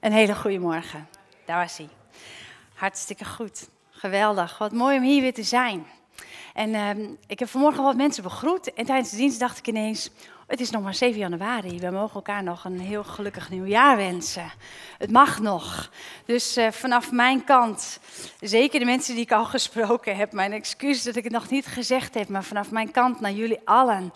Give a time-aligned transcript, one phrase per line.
[0.00, 1.08] Een hele goede morgen.
[1.44, 1.88] Daar was hij.
[2.74, 3.68] Hartstikke goed.
[3.90, 4.58] Geweldig.
[4.58, 5.86] Wat mooi om hier weer te zijn.
[6.54, 8.74] En ehm, ik heb vanmorgen wat mensen begroet.
[8.74, 10.10] En tijdens de dienst dacht ik ineens:
[10.46, 11.78] het is nog maar 7 januari.
[11.78, 14.50] We mogen elkaar nog een heel gelukkig nieuwjaar wensen.
[14.98, 15.90] Het mag nog.
[16.24, 18.00] Dus eh, vanaf mijn kant,
[18.40, 21.66] zeker de mensen die ik al gesproken heb, mijn excuus dat ik het nog niet
[21.66, 24.12] gezegd heb, maar vanaf mijn kant naar jullie allen.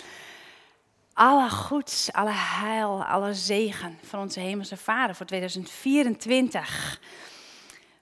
[1.14, 7.00] Alle goeds, alle heil, alle zegen van onze Hemelse Vader voor 2024.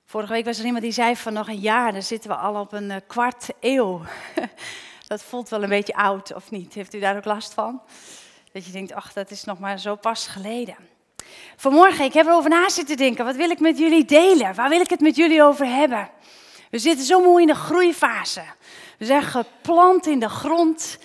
[0.04, 2.60] Vorige week was er iemand die zei van nog een jaar, dan zitten we al
[2.60, 4.01] op een eh, kwart eeuw.
[5.09, 6.74] Dat voelt wel een beetje oud, of niet?
[6.74, 7.82] Heeft u daar ook last van?
[8.52, 10.76] Dat je denkt, ach, dat is nog maar zo pas geleden.
[11.56, 13.24] Vanmorgen, ik heb erover na zitten denken.
[13.24, 14.54] Wat wil ik met jullie delen?
[14.54, 16.10] Waar wil ik het met jullie over hebben?
[16.70, 18.42] We zitten zo mooi in de groeifase.
[18.98, 20.98] We zijn geplant in de grond,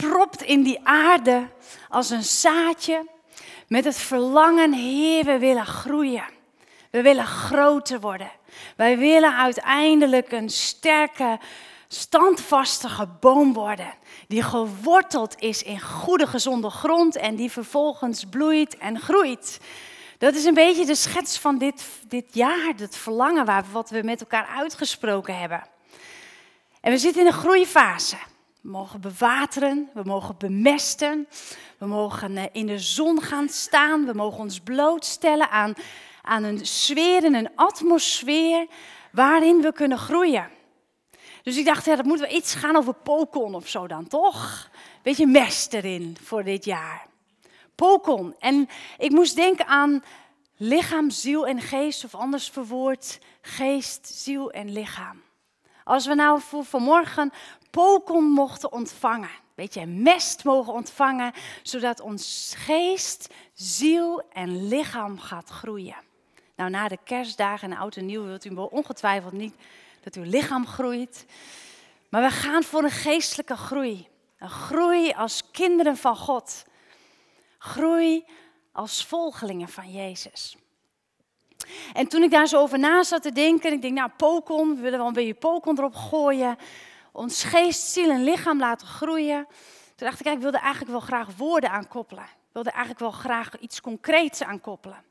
[0.00, 1.48] gepropt in die aarde
[1.88, 3.06] als een zaadje.
[3.68, 6.24] Met het verlangen, Heer, we willen groeien.
[6.90, 8.30] We willen groter worden.
[8.76, 11.38] Wij willen uiteindelijk een sterke,
[11.88, 13.92] standvastige boom worden.
[14.28, 19.60] Die geworteld is in goede, gezonde grond en die vervolgens bloeit en groeit.
[20.18, 24.02] Dat is een beetje de schets van dit, dit jaar, het verlangen waar, wat we
[24.02, 25.62] met elkaar uitgesproken hebben.
[26.80, 28.16] En we zitten in een groeifase.
[28.60, 31.28] We mogen bewateren, we mogen bemesten,
[31.78, 35.74] we mogen eh, in de zon gaan staan, we mogen ons blootstellen aan,
[36.22, 38.66] aan een sfeer en een atmosfeer
[39.12, 40.48] waarin we kunnen groeien.
[41.42, 44.70] Dus ik dacht, ja, dat moeten we iets gaan over Pokon of zo dan, toch?
[45.02, 47.06] Beetje mest erin voor dit jaar.
[47.74, 48.34] Pokon.
[48.38, 50.02] En ik moest denken aan
[50.56, 55.22] lichaam, ziel en geest, of anders verwoord, geest, ziel en lichaam.
[55.84, 57.32] Als we nou voor vanmorgen
[57.70, 61.32] Pokon mochten ontvangen, beetje mest mogen ontvangen,
[61.62, 65.96] zodat ons geest, ziel en lichaam gaat groeien.
[66.56, 69.54] Nou, na de kerstdagen en oud en nieuw wilt u ongetwijfeld niet
[70.02, 71.26] dat uw lichaam groeit.
[72.08, 74.08] Maar we gaan voor een geestelijke groei.
[74.38, 76.64] Een groei als kinderen van God.
[77.58, 78.24] Groei
[78.72, 80.56] als volgelingen van Jezus.
[81.92, 84.80] En toen ik daar zo over na zat te denken, ik denk, nou, pokon, we
[84.80, 86.56] willen wel een beetje pokon erop gooien.
[87.12, 89.46] Ons geest, ziel en lichaam laten groeien.
[89.96, 92.24] Toen dacht ik, ik wilde eigenlijk wel graag woorden aankoppelen.
[92.24, 95.04] Ik wilde eigenlijk wel graag iets concreets aankoppelen.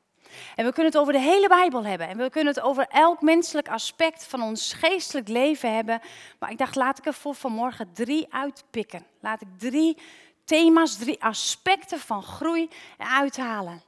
[0.56, 2.08] En we kunnen het over de hele Bijbel hebben.
[2.08, 6.02] En we kunnen het over elk menselijk aspect van ons geestelijk leven hebben.
[6.40, 9.06] Maar ik dacht, laat ik er voor vanmorgen drie uitpikken.
[9.20, 9.98] Laat ik drie
[10.46, 13.81] thema's, drie aspecten van groei uithalen.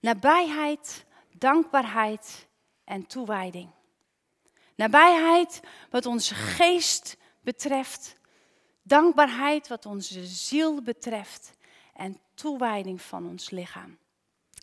[0.00, 2.46] Nabijheid, dankbaarheid
[2.84, 3.70] en toewijding.
[4.74, 5.60] Nabijheid
[5.90, 8.16] wat onze geest betreft.
[8.82, 11.52] Dankbaarheid wat onze ziel betreft.
[11.94, 13.98] En toewijding van ons lichaam.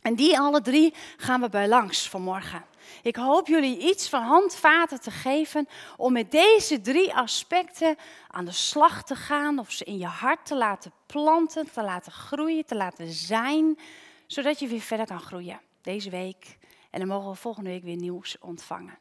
[0.02, 2.64] En die alle drie gaan we bij langs vanmorgen.
[3.02, 7.96] Ik hoop jullie iets van handvaten te geven om met deze drie aspecten
[8.28, 12.12] aan de slag te gaan, of ze in je hart te laten planten, te laten
[12.12, 13.78] groeien, te laten zijn,
[14.26, 16.58] zodat je weer verder kan groeien deze week.
[16.90, 18.98] En dan mogen we volgende week weer nieuws ontvangen.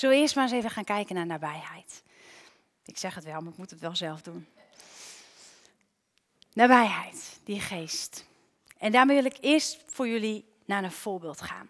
[0.00, 2.02] We eerst maar eens even gaan kijken naar nabijheid?
[2.88, 4.46] Ik zeg het wel, maar ik moet het wel zelf doen.
[6.52, 8.24] Nabijheid, die geest.
[8.78, 11.68] En daarmee wil ik eerst voor jullie naar een voorbeeld gaan.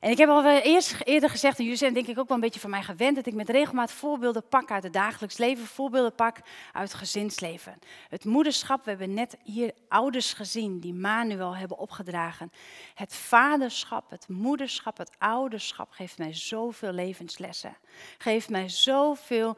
[0.00, 2.42] En ik heb al eerst, eerder gezegd, en jullie zijn denk ik ook wel een
[2.42, 6.14] beetje van mij gewend, dat ik met regelmaat voorbeelden pak uit het dagelijks leven, voorbeelden
[6.14, 6.36] pak
[6.72, 7.78] uit het gezinsleven.
[8.08, 12.52] Het moederschap, we hebben net hier ouders gezien die Manuel hebben opgedragen.
[12.94, 17.76] Het vaderschap, het moederschap, het ouderschap geeft mij zoveel levenslessen.
[18.18, 19.56] Geeft mij zoveel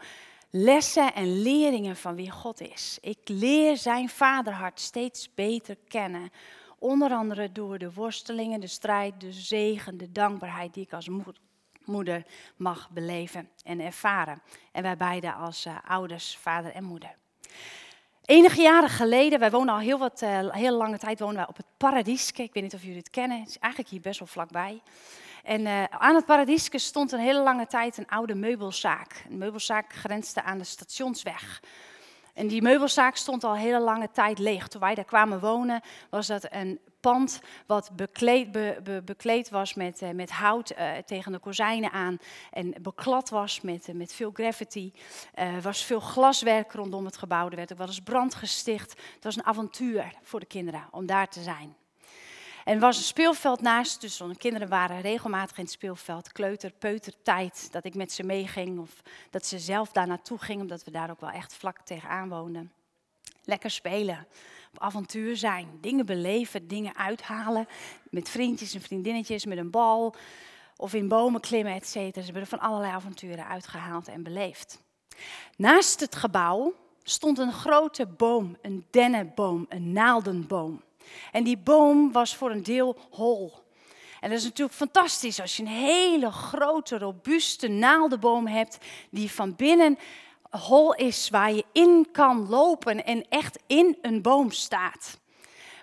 [0.57, 2.99] lessen en leringen van wie God is.
[3.01, 6.31] Ik leer zijn vaderhart steeds beter kennen
[6.85, 11.09] Onder andere door de worstelingen, de strijd, de zegen, de dankbaarheid die ik als
[11.85, 12.27] moeder
[12.57, 14.43] mag beleven en ervaren.
[14.73, 17.15] En wij beiden als uh, ouders, vader en moeder.
[18.25, 21.57] Enige jaren geleden, wij wonen al heel, wat, uh, heel lange tijd wonen wij op
[21.57, 22.43] het Paradieske.
[22.43, 24.83] Ik weet niet of jullie het kennen, het is eigenlijk hier best wel vlakbij.
[25.45, 29.25] En uh, aan het Paradieske stond een hele lange tijd een oude meubelzaak.
[29.31, 31.63] Een meubelzaak grensde aan de stationsweg.
[32.35, 34.69] En die meubelzaak stond al hele lange tijd leeg.
[34.69, 35.81] Toen wij daar kwamen wonen,
[36.11, 41.33] was dat een pand wat bekleed, be, bekleed was met, uh, met hout uh, tegen
[41.33, 42.19] de kozijnen aan.
[42.51, 44.93] En beklad was met, met veel graffiti.
[45.35, 47.49] Er was veel glaswerk rondom het gebouw.
[47.49, 48.91] Er werd ook wel eens brand gesticht.
[49.15, 51.77] Het was een avontuur voor de kinderen om daar te zijn.
[52.65, 56.33] En er was een speelveld naast, dus de kinderen waren regelmatig in het speelveld.
[56.33, 60.85] Kleuter, peutertijd, dat ik met ze meeging of dat ze zelf daar naartoe gingen, omdat
[60.85, 62.73] we daar ook wel echt vlak tegenaan woonden.
[63.45, 64.27] Lekker spelen,
[64.73, 65.79] op avontuur zijn.
[65.81, 67.69] Dingen beleven, dingen uithalen.
[68.11, 70.15] Met vriendjes en vriendinnetjes, met een bal.
[70.77, 72.21] Of in bomen klimmen, et cetera.
[72.21, 74.83] Ze hebben er van allerlei avonturen uitgehaald en beleefd.
[75.57, 80.83] Naast het gebouw stond een grote boom, een dennenboom, een naaldenboom.
[81.33, 83.53] En die boom was voor een deel hol.
[84.21, 88.79] En dat is natuurlijk fantastisch als je een hele grote, robuuste naaldenboom hebt
[89.11, 89.99] die van binnen
[90.51, 95.19] hol is waar je in kan lopen en echt in een boom staat.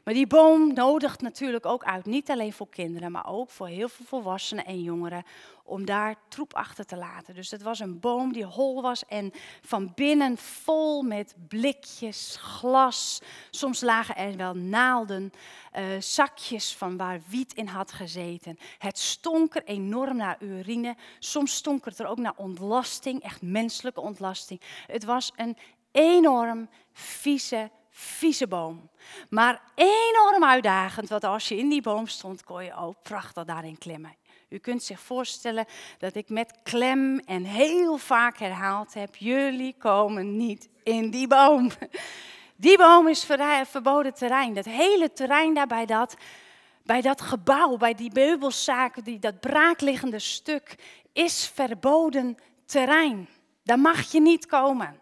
[0.03, 3.89] Maar die boom nodigt natuurlijk ook uit, niet alleen voor kinderen, maar ook voor heel
[3.89, 5.23] veel volwassenen en jongeren,
[5.63, 7.35] om daar troep achter te laten.
[7.35, 9.31] Dus het was een boom die hol was en
[9.61, 13.21] van binnen vol met blikjes, glas.
[13.49, 15.31] Soms lagen er wel naalden,
[15.77, 18.57] uh, zakjes van waar wiet in had gezeten.
[18.77, 20.95] Het stonk er enorm naar urine.
[21.19, 24.61] Soms stonk het er ook naar ontlasting, echt menselijke ontlasting.
[24.87, 25.57] Het was een
[25.91, 28.89] enorm vieze vieze boom.
[29.29, 33.77] Maar enorm uitdagend, want als je in die boom stond, kon je ook prachtig daarin
[33.77, 34.15] klimmen.
[34.49, 35.65] U kunt zich voorstellen
[35.97, 41.71] dat ik met klem en heel vaak herhaald heb: jullie komen niet in die boom.
[42.55, 43.27] Die boom is
[43.63, 44.53] verboden terrein.
[44.53, 46.15] Dat hele terrein daar bij dat,
[46.83, 50.75] bij dat gebouw, bij die meubelzaken, die, dat braakliggende stuk,
[51.13, 53.29] is verboden terrein.
[53.63, 55.00] Daar mag je niet komen.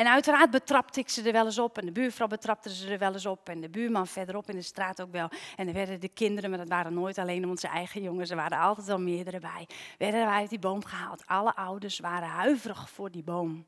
[0.00, 1.78] En uiteraard betrapte ik ze er wel eens op.
[1.78, 3.48] En de buurvrouw betrapte ze er wel eens op.
[3.48, 5.28] En de buurman verderop in de straat ook wel.
[5.56, 8.30] En er werden de kinderen, maar dat waren nooit alleen onze eigen jongens.
[8.30, 9.68] Er waren altijd wel meerdere bij.
[9.98, 11.26] Werden wij uit die boom gehaald.
[11.26, 13.66] Alle ouders waren huiverig voor die boom.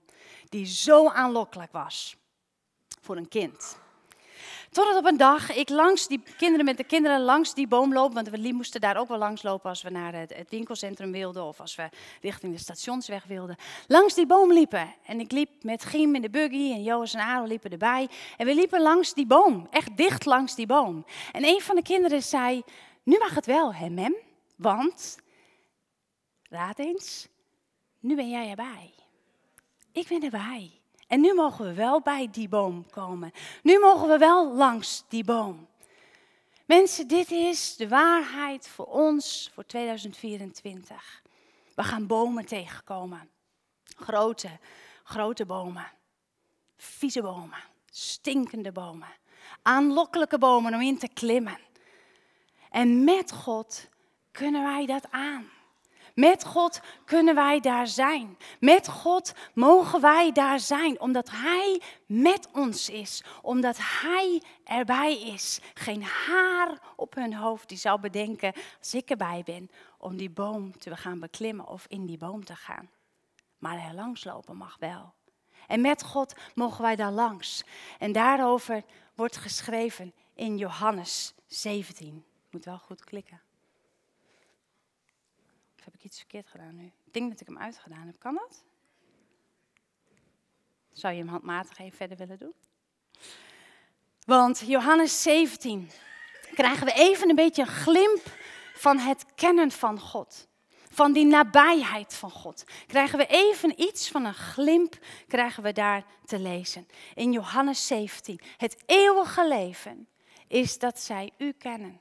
[0.48, 2.16] Die zo aanlokkelijk was
[3.00, 3.78] voor een kind.
[4.72, 8.14] Totdat op een dag ik langs die kinderen met de kinderen langs die boom loop,
[8.14, 11.60] want we moesten daar ook wel langs lopen als we naar het, winkelcentrum wilden of
[11.60, 11.88] als we
[12.20, 13.56] richting de stationsweg wilden.
[13.86, 14.94] Langs die boom liepen.
[15.06, 18.08] En ik liep met Giem in de buggy en Joas en Aro liepen erbij.
[18.36, 21.04] En we liepen langs die boom, echt dicht langs die boom.
[21.32, 22.62] En een van de kinderen zei,
[23.02, 24.14] nu mag het wel, hè mem?
[24.56, 25.18] Want,
[26.48, 27.28] raad eens,
[28.00, 28.94] nu ben jij erbij.
[29.92, 30.81] Ik ben erbij.
[31.12, 33.32] En nu mogen we wel bij die boom komen.
[33.62, 35.68] Nu mogen we wel langs die boom.
[36.66, 41.22] Mensen, dit is de waarheid voor ons voor 2024.
[41.74, 43.30] We gaan bomen tegenkomen.
[43.96, 44.48] Grote,
[45.04, 45.90] grote bomen.
[46.76, 47.62] Vieze bomen.
[47.90, 49.08] Stinkende bomen.
[49.62, 51.58] Aanlokkelijke bomen om in te klimmen.
[52.70, 53.88] En met God
[54.30, 55.50] kunnen wij dat aan.
[56.14, 58.38] Met God kunnen wij daar zijn.
[58.60, 65.60] Met God mogen wij daar zijn, omdat Hij met ons is, omdat Hij erbij is.
[65.74, 70.78] Geen haar op hun hoofd die zou bedenken, als ik erbij ben, om die boom
[70.78, 72.90] te gaan beklimmen of in die boom te gaan.
[73.58, 75.14] Maar er langs lopen mag wel.
[75.66, 77.64] En met God mogen wij daar langs.
[77.98, 78.82] En daarover
[79.14, 82.24] wordt geschreven in Johannes 17.
[82.50, 83.40] Moet wel goed klikken.
[85.82, 86.84] Of heb ik iets verkeerd gedaan nu?
[86.84, 88.18] Ik denk dat ik hem uitgedaan heb.
[88.18, 88.64] Kan dat?
[90.92, 92.54] Zou je hem handmatig even verder willen doen?
[94.24, 95.90] Want Johannes 17
[96.54, 98.22] krijgen we even een beetje een glimp
[98.74, 100.48] van het kennen van God.
[100.90, 102.64] Van die nabijheid van God.
[102.86, 104.98] Krijgen we even iets van een glimp,
[105.28, 106.88] krijgen we daar te lezen.
[107.14, 108.40] In Johannes 17.
[108.56, 110.08] Het eeuwige leven
[110.46, 112.00] is dat zij u kennen.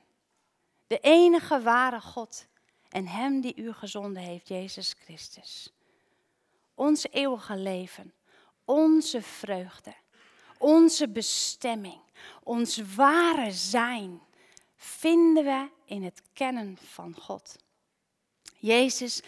[0.86, 2.50] De enige ware God
[2.92, 5.72] en Hem die u gezonden heeft, Jezus Christus.
[6.74, 8.14] Ons eeuwige leven,
[8.64, 9.94] onze vreugde,
[10.58, 12.00] onze bestemming,
[12.42, 14.20] ons ware zijn,
[14.76, 17.56] vinden we in het kennen van God.
[18.58, 19.22] Jezus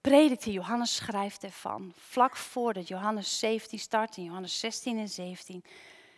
[0.00, 5.64] predikte, Johannes schrijft ervan, vlak voordat Johannes 17 start, in Johannes 16 en 17,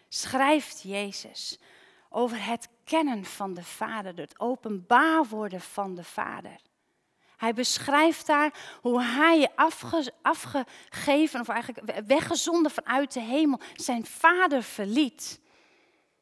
[0.09, 1.59] schrijft Jezus
[2.09, 6.61] over het kennen van de Vader, het openbaar worden van de Vader.
[7.45, 14.07] Hij beschrijft daar hoe hij je afge, afgegeven, of eigenlijk weggezonden vanuit de hemel, zijn
[14.07, 15.41] vader verliet.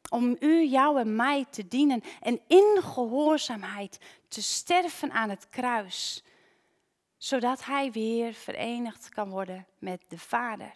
[0.09, 6.23] Om u, jou en mij te dienen en in gehoorzaamheid te sterven aan het kruis.
[7.17, 10.73] Zodat hij weer verenigd kan worden met de Vader.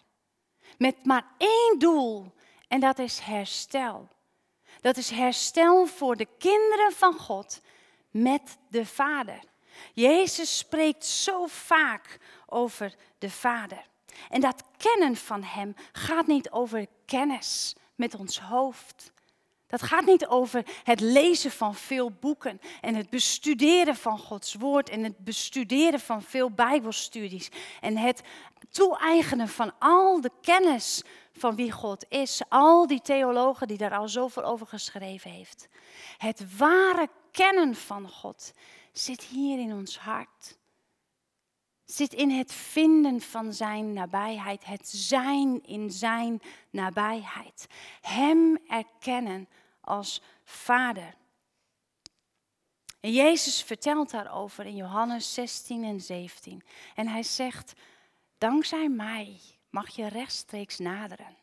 [0.78, 2.34] Met maar één doel
[2.68, 4.08] en dat is herstel.
[4.82, 7.62] Dat is herstel voor de kinderen van God
[8.12, 9.40] met de Vader.
[9.94, 13.86] Jezus spreekt zo vaak over de Vader.
[14.30, 19.12] En dat kennen van Hem gaat niet over kennis met ons hoofd.
[19.68, 24.90] Dat gaat niet over het lezen van veel boeken en het bestuderen van Gods woord
[24.90, 27.50] en het bestuderen van veel Bijbelstudies
[27.82, 28.22] en het
[28.70, 34.10] toe-eigenen van al de kennis van wie God is, al die theologen die daar al
[34.10, 35.68] zoveel over geschreven heeft.
[36.18, 38.54] Het ware kennen van God
[38.98, 40.58] zit hier in ons hart.
[41.86, 47.68] Zit in het vinden van Zijn nabijheid, het zijn in Zijn nabijheid.
[48.02, 49.50] Hem erkennen
[49.82, 51.16] als Vader.
[53.00, 56.64] En Jezus vertelt daarover in Johannes 16 en 17.
[56.96, 57.74] En hij zegt,
[58.38, 59.40] dankzij mij
[59.70, 61.36] mag je rechtstreeks naderen.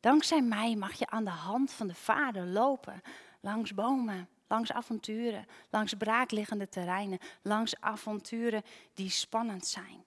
[0.00, 3.02] Dankzij mij mag je aan de hand van de Vader lopen,
[3.40, 8.62] langs bomen, langs avonturen, langs braakliggende terreinen, langs avonturen
[8.94, 10.04] die spannend zijn.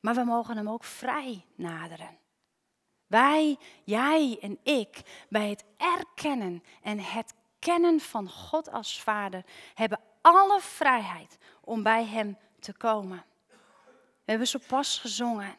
[0.00, 2.18] Maar we mogen hem ook vrij naderen.
[3.06, 10.00] Wij, jij en ik, bij het erkennen en het kennen van God als Vader, hebben
[10.20, 13.24] alle vrijheid om bij Hem te komen.
[14.24, 15.54] We hebben zo pas gezongen.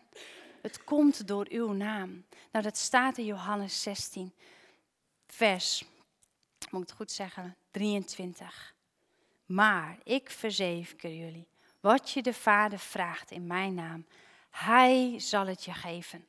[0.62, 2.25] Het komt door uw naam.
[2.51, 4.34] Nou, dat staat in Johannes 16,
[5.27, 5.86] vers,
[6.71, 8.75] moet ik het goed zeggen, 23.
[9.45, 11.47] Maar ik verzeker jullie,
[11.79, 14.05] wat je de Vader vraagt in mijn naam,
[14.50, 16.25] Hij zal het je geven.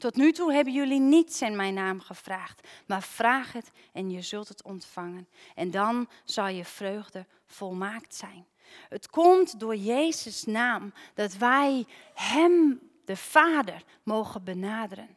[0.00, 4.22] Tot nu toe hebben jullie niets in mijn naam gevraagd, maar vraag het en je
[4.22, 5.28] zult het ontvangen.
[5.54, 8.46] En dan zal je vreugde volmaakt zijn.
[8.88, 15.16] Het komt door Jezus' naam dat wij Hem, de Vader, mogen benaderen.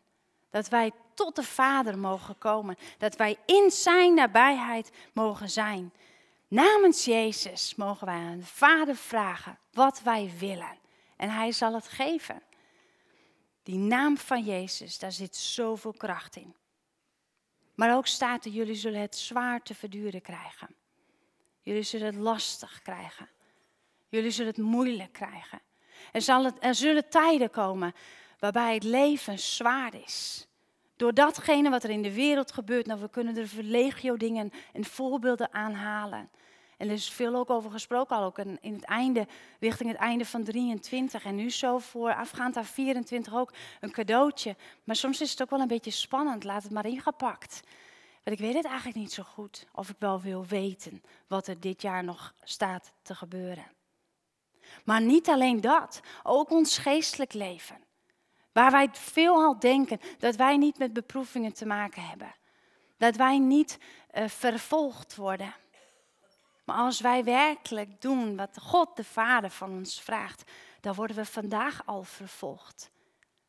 [0.49, 2.77] Dat wij tot de Vader mogen komen.
[2.97, 5.93] Dat wij in Zijn nabijheid mogen zijn.
[6.47, 10.77] Namens Jezus mogen wij aan de Vader vragen wat wij willen.
[11.17, 12.41] En Hij zal het geven.
[13.63, 16.55] Die naam van Jezus, daar zit zoveel kracht in.
[17.75, 20.75] Maar ook staat er, jullie zullen het zwaar te verduren krijgen.
[21.61, 23.29] Jullie zullen het lastig krijgen.
[24.09, 25.61] Jullie zullen het moeilijk krijgen.
[26.11, 27.93] Er, zal het, er zullen tijden komen
[28.39, 30.47] waarbij het leven zwaar is.
[30.95, 34.85] Door datgene wat er in de wereld gebeurt, nou we kunnen er legio dingen en
[34.85, 36.29] voorbeelden aanhalen.
[36.77, 39.27] En er is veel ook over gesproken, al ook in het einde,
[39.59, 41.25] richting het einde van 23.
[41.25, 44.55] En nu zo voor afgaand aan 24 ook een cadeautje.
[44.83, 47.61] Maar soms is het ook wel een beetje spannend, laat het maar ingepakt.
[48.23, 51.59] Want ik weet het eigenlijk niet zo goed of ik wel wil weten wat er
[51.59, 53.65] dit jaar nog staat te gebeuren.
[54.85, 57.82] Maar niet alleen dat, ook ons geestelijk leven.
[58.53, 62.35] Waar wij veelal denken dat wij niet met beproevingen te maken hebben.
[62.97, 63.77] Dat wij niet
[64.13, 65.53] uh, vervolgd worden.
[66.63, 71.25] Maar als wij werkelijk doen wat God de Vader van ons vraagt, dan worden we
[71.25, 72.91] vandaag al vervolgd.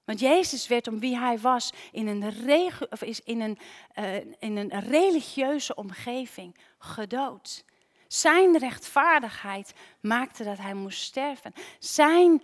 [0.05, 3.59] Want Jezus werd om wie hij was in een, of is in een,
[3.95, 7.65] uh, in een religieuze omgeving gedood.
[8.09, 11.53] Zijn rechtvaardigheid maakte dat hij moest sterven.
[11.79, 12.43] Zijn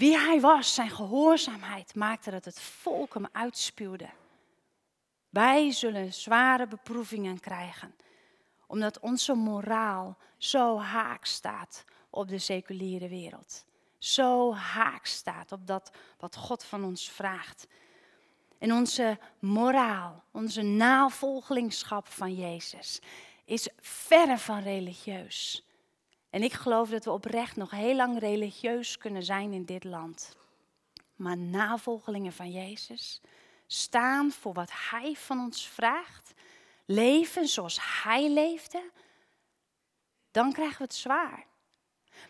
[0.00, 4.08] wie hij was, zijn gehoorzaamheid maakte dat het volk hem uitspuwde.
[5.28, 7.94] Wij zullen zware beproevingen krijgen
[8.66, 13.64] omdat onze moraal zo haak staat op de seculiere wereld.
[13.98, 17.66] Zo haak staat op dat wat God van ons vraagt.
[18.58, 23.00] En onze moraal, onze navolgelingschap van Jezus
[23.44, 25.64] is verre van religieus.
[26.30, 30.36] En ik geloof dat we oprecht nog heel lang religieus kunnen zijn in dit land.
[31.16, 33.20] Maar navolgelingen van Jezus
[33.66, 36.32] staan voor wat Hij van ons vraagt
[36.84, 38.90] leven zoals Hij leefde,
[40.30, 41.46] dan krijgen we het zwaar.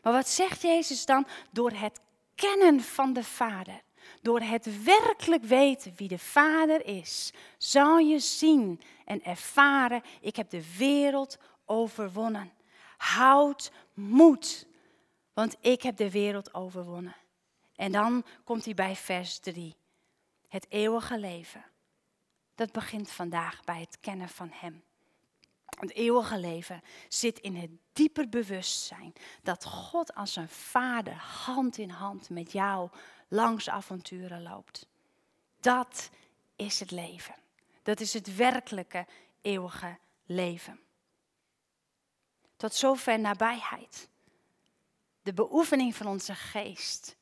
[0.03, 1.27] Maar wat zegt Jezus dan?
[1.51, 2.01] Door het
[2.35, 3.83] kennen van de Vader,
[4.23, 10.51] door het werkelijk weten wie de Vader is, zal je zien en ervaren, ik heb
[10.51, 12.53] de wereld overwonnen.
[12.97, 14.67] Houd moed,
[15.33, 17.17] want ik heb de wereld overwonnen.
[17.77, 19.77] En dan komt hij bij vers 3.
[20.49, 21.65] Het eeuwige leven
[22.55, 24.83] dat begint vandaag bij het kennen van Hem.
[25.65, 31.91] Het eeuwige leven zit in het dieper bewustzijn dat God als een vader hand in
[31.91, 32.91] hand met jou
[33.29, 34.87] langs avonturen loopt.
[35.61, 36.11] Dat
[36.57, 37.35] is het leven.
[37.83, 39.07] Dat is het werkelijke
[39.41, 40.81] eeuwige leven.
[42.61, 44.09] Tot zover nabijheid.
[45.23, 47.17] De beoefening van onze geest.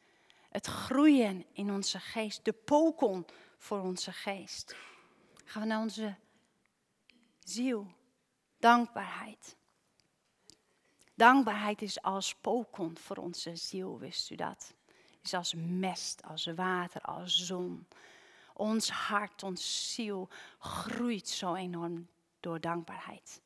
[0.51, 2.45] Het groeien in onze geest.
[2.45, 3.27] De pokon
[3.59, 4.77] voor onze geest
[5.45, 6.17] gaan we naar onze
[7.39, 7.87] ziel.
[8.59, 9.57] Dankbaarheid.
[11.15, 14.75] Dankbaarheid is als pokon voor onze ziel, wist u dat?
[15.23, 17.87] Is als mest, als water, als zon.
[18.55, 20.29] Ons hart, ons ziel
[20.59, 22.09] groeit zo enorm
[22.41, 23.41] door dankbaarheid.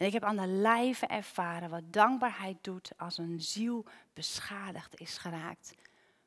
[0.00, 5.18] En ik heb aan de lijve ervaren wat dankbaarheid doet als een ziel beschadigd is
[5.18, 5.74] geraakt.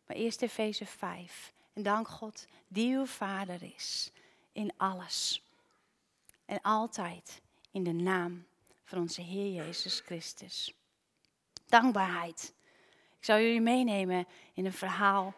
[0.07, 1.53] Maar eerst Efeze 5.
[1.73, 4.11] En dank God die uw vader is
[4.51, 5.43] in alles.
[6.45, 8.45] En altijd in de naam
[8.83, 10.73] van onze Heer Jezus Christus.
[11.65, 12.53] Dankbaarheid.
[13.19, 15.33] Ik zou jullie meenemen in een verhaal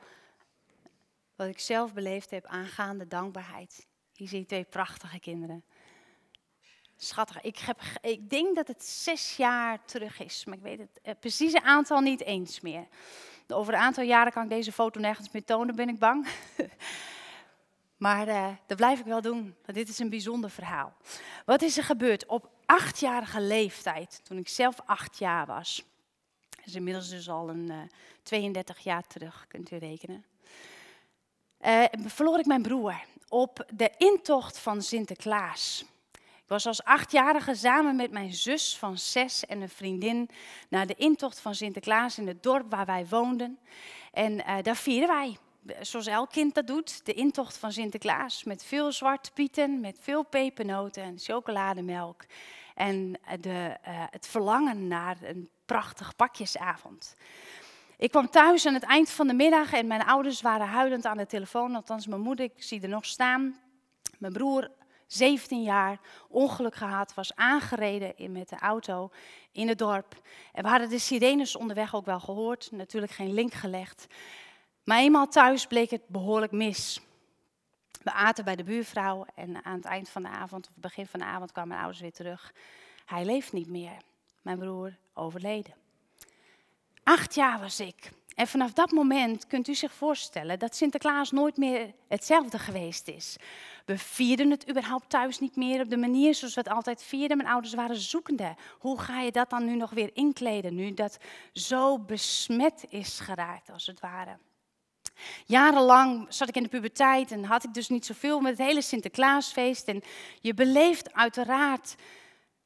[1.36, 3.88] wat ik zelf beleefd heb aangaande dankbaarheid.
[4.13, 5.63] Hier zie je twee prachtige kinderen.
[6.98, 7.42] Schattig.
[7.42, 11.20] Ik, heb, ik denk dat het zes jaar terug is, maar ik weet het, het
[11.20, 12.88] precieze aantal niet eens meer.
[13.48, 16.28] Over een aantal jaren kan ik deze foto nergens meer tonen, ben ik bang.
[18.06, 20.94] maar uh, dat blijf ik wel doen, want dit is een bijzonder verhaal.
[21.46, 25.84] Wat is er gebeurd op achtjarige leeftijd, toen ik zelf acht jaar was?
[26.64, 27.90] Is inmiddels dus al een uh, eh,
[28.24, 30.25] 32 jaar terug, kunt u rekenen.
[32.06, 35.86] Verloor ik mijn broer op de intocht van Sinterklaas.
[36.46, 40.30] Ik was als achtjarige samen met mijn zus van zes en een vriendin
[40.70, 43.60] naar de intocht van Sinterklaas in het dorp waar wij woonden.
[44.12, 45.38] En uh, daar vieren wij,
[45.82, 48.44] zoals elk kind dat doet, de intocht van Sinterklaas.
[48.44, 52.25] Met veel zwarte pieten, met veel pepernoten en chocolademelk.
[52.75, 57.16] En de, uh, het verlangen naar een prachtig pakjesavond.
[57.98, 61.18] Ik kwam thuis aan het eind van de middag en mijn ouders waren huilend aan
[61.18, 61.75] de telefoon.
[61.75, 63.60] Althans, mijn moeder, ik zie er nog staan.
[64.18, 64.72] Mijn broer
[65.07, 69.12] 17 jaar, ongeluk gehad, was aangereden in, met de auto
[69.51, 70.21] in het dorp.
[70.53, 74.07] En we hadden de sirenes onderweg ook wel gehoord, natuurlijk geen link gelegd.
[74.83, 77.01] Maar eenmaal thuis bleek het behoorlijk mis.
[78.03, 81.19] We aten bij de buurvrouw en aan het eind van de avond, of begin van
[81.19, 82.53] de avond, kwamen mijn ouders weer terug.
[83.05, 83.97] Hij leeft niet meer.
[84.41, 85.74] Mijn broer overleden.
[87.03, 88.12] Acht jaar was ik.
[88.36, 93.38] En vanaf dat moment kunt u zich voorstellen dat Sinterklaas nooit meer hetzelfde geweest is.
[93.86, 97.38] We vierden het überhaupt thuis niet meer op de manier zoals we het altijd vierden.
[97.38, 98.56] Mijn ouders waren zoekende.
[98.80, 101.18] Hoe ga je dat dan nu nog weer inkleden, nu dat
[101.54, 104.38] zo besmet is geraakt, als het ware?
[105.46, 108.82] Jarenlang zat ik in de puberteit en had ik dus niet zoveel met het hele
[108.82, 109.88] Sinterklaasfeest.
[109.88, 110.01] En
[110.42, 111.96] je beleeft uiteraard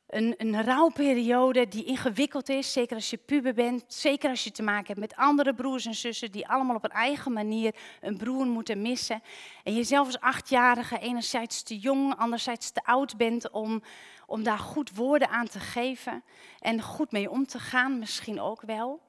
[0.10, 4.64] een, een rouwperiode die ingewikkeld is, zeker als je puber bent, zeker als je te
[4.64, 8.46] maken hebt met andere broers en zussen die allemaal op een eigen manier een broer
[8.46, 9.22] moeten missen.
[9.64, 13.84] En je zelf als achtjarige enerzijds te jong, anderzijds te oud bent om,
[14.26, 16.24] om daar goed woorden aan te geven
[16.60, 19.02] en goed mee om te gaan, misschien ook wel.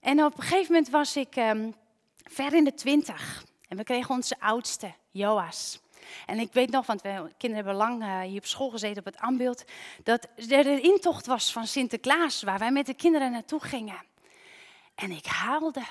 [0.00, 1.74] En op een gegeven moment was ik um,
[2.16, 5.81] ver in de twintig en we kregen onze oudste, Joas.
[6.26, 9.04] En ik weet nog, want we kinderen hebben lang uh, hier op school gezeten op
[9.04, 9.64] het ambeeld,
[10.02, 14.02] dat er een intocht was van Sinterklaas waar wij met de kinderen naartoe gingen.
[14.94, 15.82] En ik huilde.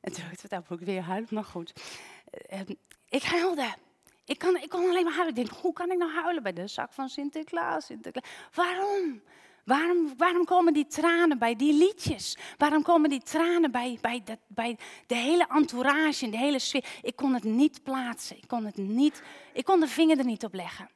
[0.00, 1.72] En toen ik het ook weer huilen, maar goed.
[2.52, 2.60] Uh,
[3.08, 3.74] ik huilde.
[4.24, 5.36] Ik, kan, ik kon alleen maar huilen.
[5.36, 7.86] Ik denk, hoe kan ik nou huilen bij de zak van Sinterklaas?
[7.86, 8.30] Sinterklaas?
[8.54, 9.22] Waarom?
[9.66, 12.36] Waarom, waarom komen die tranen bij die liedjes?
[12.56, 16.84] Waarom komen die tranen bij, bij, bij de hele entourage en de hele sfeer?
[17.02, 18.36] Ik kon het niet plaatsen.
[18.36, 20.90] Ik kon, het niet, ik kon de vinger er niet op leggen.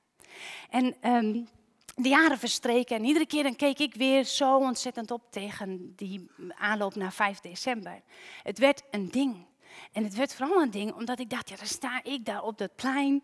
[0.68, 1.48] En um,
[1.94, 6.30] de jaren verstreken en iedere keer dan keek ik weer zo ontzettend op tegen die
[6.54, 8.02] aanloop naar 5 december.
[8.42, 9.46] Het werd een ding.
[9.92, 12.58] En het werd vooral een ding omdat ik dacht, ja, dan sta ik daar op
[12.58, 13.22] dat plein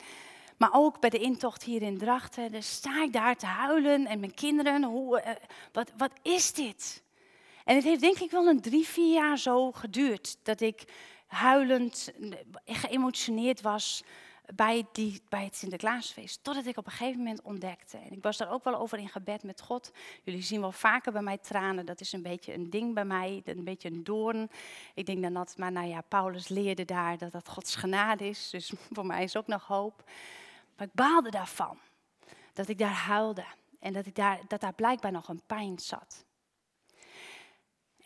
[0.59, 4.21] maar ook bij de intocht hier in Drachten, dan sta ik daar te huilen en
[4.21, 5.31] mijn kinderen, hoe, uh,
[5.73, 7.03] wat, wat is dit?
[7.65, 10.85] En het heeft denk ik wel een drie, vier jaar zo geduurd dat ik
[11.27, 12.13] huilend,
[12.65, 14.05] geëmotioneerd was
[14.55, 16.45] bij, die, bij het Sinterklaasfeest.
[16.45, 17.97] Totdat ik op een gegeven moment ontdekte.
[17.97, 19.93] En ik was daar ook wel over in gebed met God.
[20.25, 21.87] Jullie zien wel vaker bij mij tranen.
[21.87, 23.43] Dat is een beetje een ding bij mij.
[23.45, 24.51] Een beetje een doorn.
[24.95, 28.51] Ik denk dan dat, maar nou ja, Paulus leerde daar dat dat Gods genade is.
[28.51, 30.05] Dus voor mij is ook nog hoop.
[30.77, 31.79] Maar ik baalde daarvan.
[32.53, 33.45] Dat ik daar huilde.
[33.81, 36.25] En dat, ik daar, dat daar blijkbaar nog een pijn zat.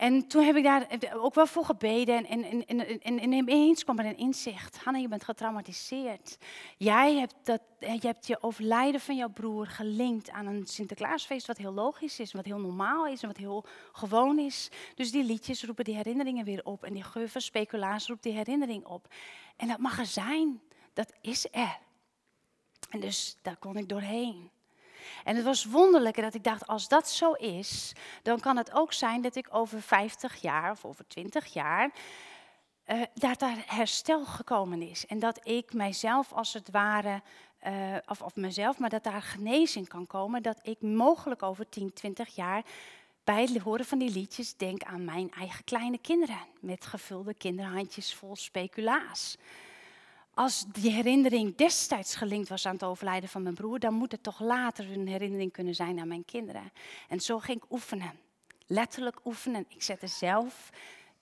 [0.01, 2.27] En toen heb ik daar ook wel voor gebeden.
[2.27, 4.79] En, en, en, en, en ineens kwam er een inzicht.
[4.79, 6.39] Hanna, je bent getraumatiseerd.
[6.77, 11.47] Jij hebt, dat, je hebt je overlijden van jouw broer gelinkt aan een Sinterklaasfeest.
[11.47, 14.71] Wat heel logisch is, wat heel normaal is en wat heel gewoon is.
[14.95, 16.85] Dus die liedjes roepen die herinneringen weer op.
[16.85, 19.07] En die geur van speculaas roept die herinnering op.
[19.57, 20.61] En dat mag er zijn.
[20.93, 21.79] Dat is er.
[22.91, 24.51] En dus daar kon ik doorheen.
[25.25, 28.93] En het was wonderlijk dat ik dacht, als dat zo is, dan kan het ook
[28.93, 31.91] zijn dat ik over 50 jaar of over 20 jaar,
[32.87, 35.07] uh, dat daar herstel gekomen is.
[35.07, 37.23] En dat ik mijzelf als het ware,
[37.67, 37.73] uh,
[38.07, 40.43] of, of mezelf, maar dat daar genezing kan komen.
[40.43, 42.63] Dat ik mogelijk over 10, 20 jaar
[43.25, 46.39] bij het horen van die liedjes denk aan mijn eigen kleine kinderen.
[46.61, 49.37] Met gevulde kinderhandjes vol speculaas.
[50.41, 54.23] Als die herinnering destijds gelinkt was aan het overlijden van mijn broer, dan moet het
[54.23, 56.73] toch later een herinnering kunnen zijn aan mijn kinderen.
[57.09, 58.13] En zo ging ik oefenen.
[58.67, 59.67] Letterlijk oefenen.
[59.69, 60.71] Ik zette zelf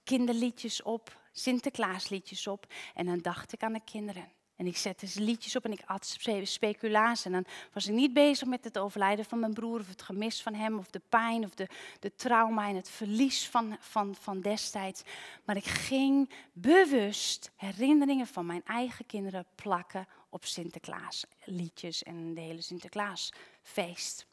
[0.05, 2.67] kinderliedjes op, Sinterklaasliedjes op.
[2.95, 4.29] En dan dacht ik aan de kinderen.
[4.59, 7.25] En ik zette liedjes op en ik had speculaas.
[7.25, 10.43] En dan was ik niet bezig met het overlijden van mijn broer, of het gemis
[10.43, 11.69] van hem, of de pijn, of de,
[12.01, 15.03] de trauma en het verlies van, van, van destijds.
[15.45, 22.61] Maar ik ging bewust herinneringen van mijn eigen kinderen plakken op Sinterklaasliedjes en de hele
[22.61, 24.27] Sinterklaasfeest.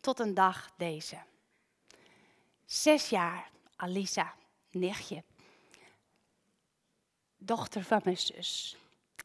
[0.00, 1.18] Tot een dag deze.
[2.64, 4.34] Zes jaar, Alisa,
[4.70, 5.22] nichtje.
[7.36, 8.76] Dochter van mijn zus.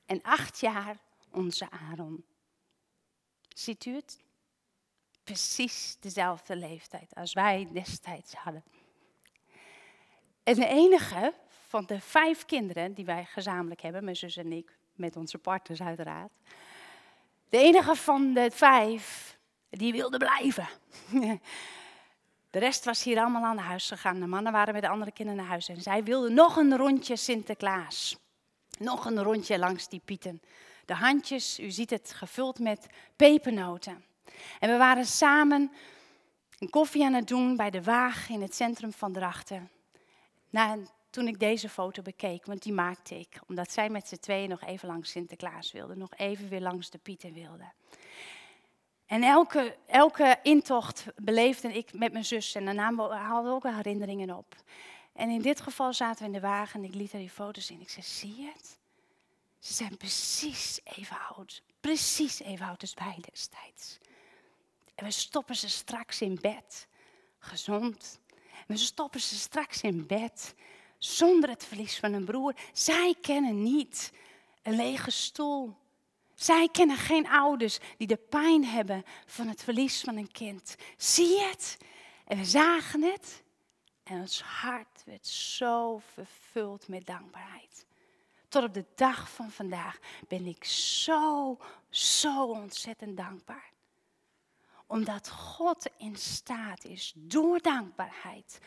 [0.10, 0.98] En acht jaar
[1.32, 2.24] onze Aaron.
[3.48, 4.19] Ziet u het?
[5.24, 8.63] Precies dezelfde leeftijd als wij destijds hadden.
[10.43, 11.34] En de enige
[11.67, 15.82] van de vijf kinderen die wij gezamenlijk hebben, mijn zus en ik, met onze partners
[15.82, 16.32] uiteraard.
[17.50, 19.38] De enige van de vijf
[19.69, 20.67] die wilde blijven.
[22.50, 24.19] De rest was hier allemaal aan huis gegaan.
[24.19, 25.69] De mannen waren met de andere kinderen naar huis.
[25.69, 28.17] En zij wilden nog een rondje Sinterklaas.
[28.80, 30.42] Nog een rondje langs die pieten.
[30.86, 34.04] De handjes, u ziet het, gevuld met pepernoten.
[34.60, 35.72] En we waren samen
[36.60, 39.70] een koffie aan het doen bij de Waag in het centrum van Drachten.
[40.50, 44.50] Nou, toen ik deze foto bekeek, want die maakte ik, omdat zij met z'n tweeën
[44.50, 47.74] nog even langs Sinterklaas wilden, nog even weer langs de pieten wilden.
[49.06, 54.38] En elke, elke intocht beleefde ik met mijn zus en daarna haalden we ook herinneringen
[54.38, 54.56] op.
[55.19, 57.65] En in dit geval zaten we in de wagen en ik liet haar die foto's
[57.65, 57.82] zien.
[57.82, 58.77] Ik zei, zie het?
[59.60, 61.62] Ze zijn precies even oud.
[61.79, 63.97] Precies even oud als wij destijds.
[64.95, 66.88] En we stoppen ze straks in bed.
[67.39, 68.19] Gezond.
[68.58, 70.55] En we stoppen ze straks in bed.
[70.97, 72.53] Zonder het verlies van een broer.
[72.73, 74.12] Zij kennen niet
[74.63, 75.75] een lege stoel.
[76.36, 80.75] Zij kennen geen ouders die de pijn hebben van het verlies van een kind.
[80.97, 81.77] Zie je het?
[82.25, 83.43] En we zagen het.
[84.10, 87.86] En ons hart werd zo vervuld met dankbaarheid.
[88.48, 91.58] Tot op de dag van vandaag ben ik zo,
[91.89, 93.72] zo ontzettend dankbaar.
[94.88, 98.60] Omdat God in staat is door dankbaarheid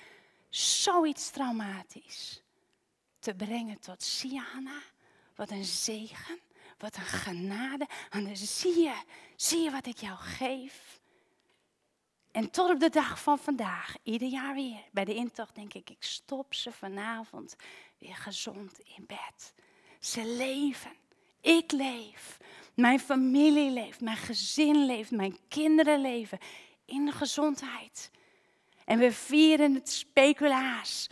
[0.48, 2.42] zoiets traumatisch
[3.18, 4.82] te brengen tot Siana.
[5.34, 6.40] Wat een zegen,
[6.78, 7.86] wat een genade.
[8.10, 9.02] En dan zie je,
[9.36, 10.91] zie je wat ik jou geef.
[12.32, 15.90] En tot op de dag van vandaag, ieder jaar weer, bij de intocht denk ik,
[15.90, 17.56] ik stop ze vanavond
[17.98, 19.54] weer gezond in bed.
[20.00, 20.92] Ze leven.
[21.40, 22.38] Ik leef.
[22.74, 24.00] Mijn familie leeft.
[24.00, 25.10] Mijn gezin leeft.
[25.10, 26.38] Mijn kinderen leven.
[26.84, 28.10] In gezondheid.
[28.84, 31.08] En we vieren het speculaas.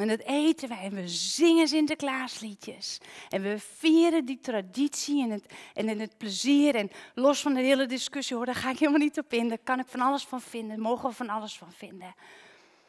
[0.00, 0.78] En dat eten wij.
[0.78, 2.98] En we zingen Sinterklaasliedjes.
[3.28, 6.74] En we vieren die traditie en het, en het plezier.
[6.74, 9.48] En los van de hele discussie hoor, daar ga ik helemaal niet op in.
[9.48, 10.80] Daar kan ik van alles van vinden.
[10.80, 12.14] Mogen we van alles van vinden.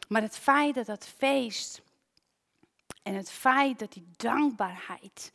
[0.08, 1.82] Maar het feit dat dat feest
[3.04, 5.32] en het feit dat die dankbaarheid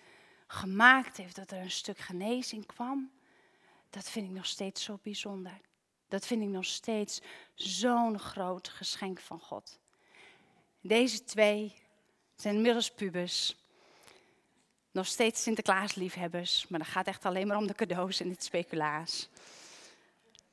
[0.46, 3.11] gemaakt heeft dat er een stuk genezing kwam,
[3.90, 5.61] dat vind ik nog steeds zo bijzonder.
[6.09, 7.20] Dat vind ik nog steeds
[7.54, 9.80] zo'n groot geschenk van God.
[10.81, 11.75] Deze twee
[12.37, 13.57] zijn inmiddels pubers.
[14.90, 19.29] Nog steeds Sinterklaasliefhebbers, maar dat gaat echt alleen maar om de cadeaus en het speculaas.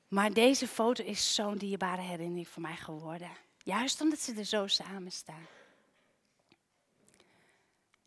[0.08, 3.32] Maar deze foto is zo'n dierbare herinnering voor mij geworden.
[3.63, 5.48] Juist omdat ze er zo samen staan.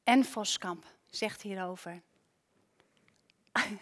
[0.04, 2.02] En Voskamp zegt hierover.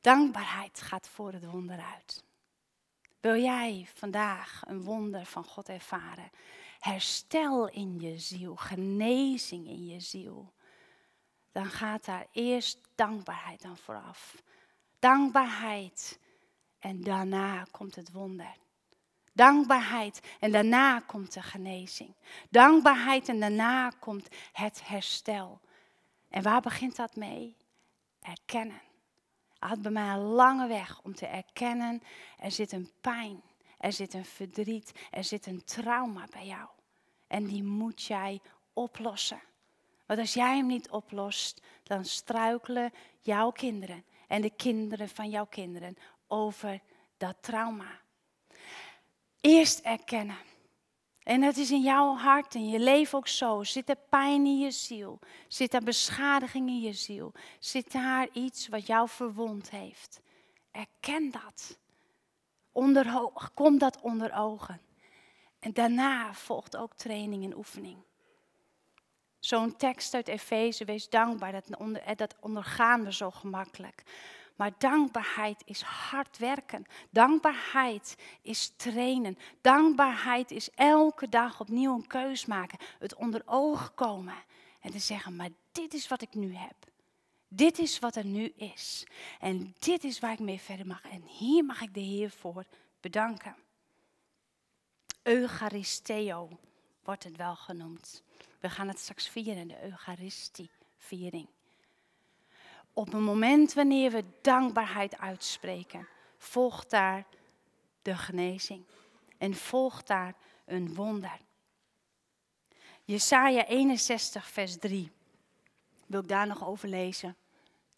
[0.00, 2.24] Dankbaarheid gaat voor het wonder uit.
[3.26, 6.30] Wil jij vandaag een wonder van God ervaren?
[6.78, 10.52] Herstel in je ziel, genezing in je ziel.
[11.52, 14.42] Dan gaat daar eerst dankbaarheid aan vooraf.
[14.98, 16.18] Dankbaarheid
[16.78, 18.56] en daarna komt het wonder.
[19.32, 22.14] Dankbaarheid en daarna komt de genezing.
[22.50, 25.60] Dankbaarheid en daarna komt het herstel.
[26.28, 27.56] En waar begint dat mee?
[28.20, 28.80] Erkennen.
[29.58, 32.02] Had bij mij een lange weg om te erkennen,
[32.38, 33.42] er zit een pijn,
[33.78, 36.68] er zit een verdriet, er zit een trauma bij jou.
[37.26, 38.40] En die moet jij
[38.72, 39.40] oplossen.
[40.06, 45.46] Want als jij hem niet oplost, dan struikelen jouw kinderen en de kinderen van jouw
[45.46, 46.80] kinderen over
[47.16, 48.00] dat trauma.
[49.40, 50.36] Eerst erkennen.
[51.26, 53.62] En dat is in jouw hart en je leven ook zo.
[53.62, 55.18] Zit er pijn in je ziel?
[55.48, 57.32] Zit er beschadiging in je ziel?
[57.58, 60.20] Zit daar iets wat jou verwond heeft?
[60.70, 61.78] Erken dat.
[62.72, 64.80] Onder, kom dat onder ogen.
[65.58, 67.98] En daarna volgt ook training en oefening.
[69.38, 74.02] Zo'n tekst uit Efeze, wees dankbaar, dat, onder, eh, dat ondergaan we zo gemakkelijk.
[74.56, 76.84] Maar dankbaarheid is hard werken.
[77.10, 79.38] Dankbaarheid is trainen.
[79.60, 82.78] Dankbaarheid is elke dag opnieuw een keus maken.
[82.98, 84.34] Het onder ogen komen.
[84.80, 86.74] En te zeggen, maar dit is wat ik nu heb.
[87.48, 89.06] Dit is wat er nu is.
[89.40, 91.02] En dit is waar ik mee verder mag.
[91.02, 92.64] En hier mag ik de Heer voor
[93.00, 93.56] bedanken.
[95.22, 96.58] Eucharisteo
[97.02, 98.22] wordt het wel genoemd.
[98.60, 101.48] We gaan het straks vieren, de Eucharistie-viering.
[102.98, 107.26] Op het moment wanneer we dankbaarheid uitspreken, volgt daar
[108.02, 108.84] de genezing.
[109.38, 111.40] En volgt daar een wonder.
[113.04, 115.10] Jesaja 61, vers 3.
[116.06, 117.36] Wil ik daar nog over lezen?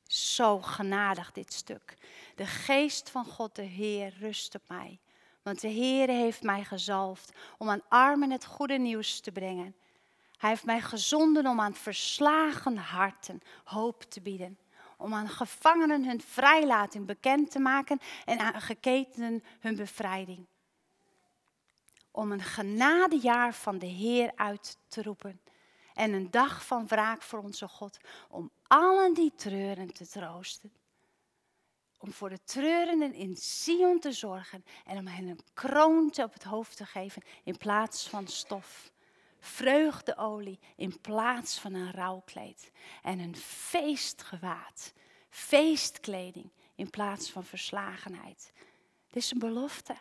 [0.07, 1.97] Zo genadig dit stuk.
[2.35, 4.99] De geest van God, de Heer, rust op mij.
[5.43, 9.77] Want de Heer heeft mij gezalfd om aan armen het goede nieuws te brengen.
[10.37, 14.59] Hij heeft mij gezonden om aan verslagen harten hoop te bieden.
[14.99, 20.47] Om aan gevangenen hun vrijlating bekend te maken en aan geketenen hun bevrijding.
[22.11, 25.41] Om een genadejaar van de Heer uit te roepen.
[25.95, 27.99] En een dag van wraak voor onze God.
[28.29, 30.73] Om allen die treuren te troosten
[31.99, 36.43] om voor de treurenden in Sion te zorgen en om hen een kroon op het
[36.43, 38.91] hoofd te geven in plaats van stof.
[39.41, 42.73] Vreugdeolie in plaats van een rouwkleed.
[43.03, 44.93] En een feestgewaad,
[45.31, 48.53] feestkleding in plaats van verslagenheid.
[49.07, 49.97] Dit is een belofte.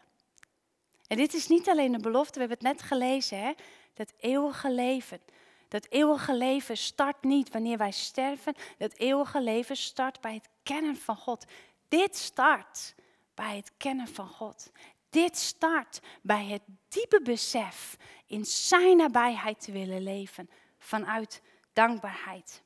[1.08, 3.54] En dit is niet alleen een belofte, we hebben het net gelezen, hè?
[3.94, 5.22] dat eeuwige leven.
[5.68, 8.56] Dat eeuwige leven start niet wanneer wij sterven.
[8.78, 11.46] Dat eeuwige leven start bij het kennen van God.
[11.88, 12.96] Dit start
[13.34, 14.72] bij het kennen van God.
[15.10, 21.42] Dit start bij het diepe besef in Zijn nabijheid te willen leven vanuit
[21.74, 22.62] dankbaarheid.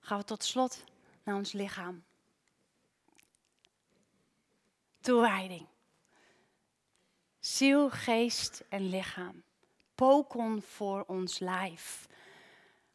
[0.00, 0.84] Gaan we tot slot
[1.22, 2.04] naar ons lichaam.
[5.00, 5.66] Toewijding.
[7.40, 9.42] Ziel, geest en lichaam.
[9.94, 12.06] Pokon voor ons lijf.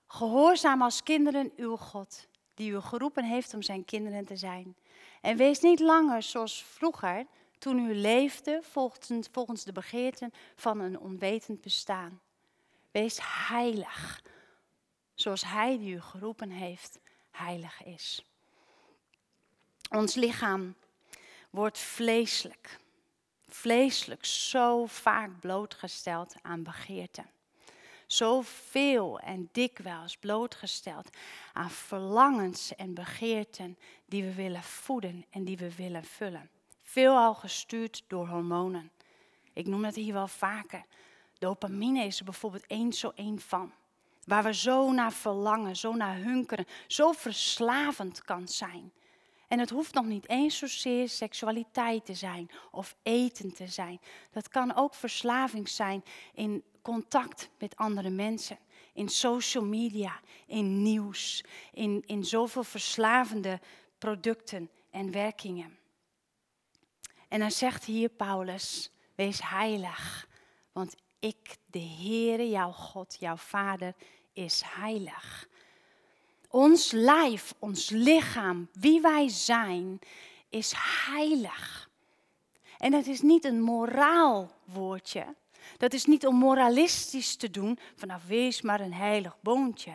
[0.07, 4.75] Gehoorzaam als kinderen uw God die u geroepen heeft om zijn kinderen te zijn.
[5.21, 7.25] En wees niet langer zoals vroeger,
[7.57, 12.21] toen u leefde volgens, de begeerten van een onwetend bestaan.
[12.91, 14.23] Wees heilig,
[15.13, 16.99] zoals Hij die u geroepen heeft,
[17.31, 18.25] heilig is.
[19.89, 20.75] Ons lichaam
[21.49, 22.79] wordt vleeselijk,
[23.47, 27.35] vleeselijk zo vaak blootgesteld aan begeerten
[28.07, 31.09] zoveel en dikwijls blootgesteld
[31.53, 36.49] aan verlangens en begeerten die we willen voeden en die we willen vullen.
[36.81, 38.91] Veelal gestuurd door hormonen.
[39.53, 40.85] Ik noem het hier wel vaker.
[41.39, 43.71] Dopamine is er bijvoorbeeld één zo één van.
[44.25, 48.91] Waar we zo naar verlangen, zo naar hunkeren, zo verslavend kan zijn.
[49.47, 53.99] En het hoeft nog niet eens zozeer seksualiteit te zijn of eten te zijn.
[54.31, 58.57] Dat kan ook verslaving zijn in contact met andere mensen.
[58.93, 63.59] In social media, in nieuws, in, in zoveel verslavende
[63.97, 65.77] producten en werkingen.
[67.27, 70.27] En dan zegt hier Paulus, wees heilig,
[70.71, 73.93] want ik, de Heere, jouw God, jouw Vader,
[74.33, 75.47] is heilig.
[76.49, 79.99] Ons lijf, ons lichaam, wie wij zijn,
[80.49, 80.73] is
[81.05, 81.89] heilig.
[82.77, 85.35] En dat is niet een moraal woordje.
[85.77, 89.91] Dat is niet om moralistisch te doen, vanaf wees maar een heilig boontje.